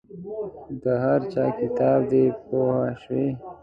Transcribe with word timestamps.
د 0.83 0.85
هر 1.03 1.19
چا 1.33 1.45
کتاب 1.59 1.99
دی 2.11 2.25
پوه 2.45 2.75
شوې!. 3.01 3.27